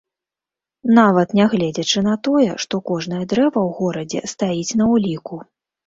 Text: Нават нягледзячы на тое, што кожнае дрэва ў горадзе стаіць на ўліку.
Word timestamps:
Нават 0.99 1.35
нягледзячы 1.41 1.99
на 2.09 2.15
тое, 2.29 2.49
што 2.65 2.75
кожнае 2.91 3.23
дрэва 3.31 3.55
ў 3.67 3.69
горадзе 3.81 4.19
стаіць 4.37 4.77
на 4.85 4.93
ўліку. 4.95 5.35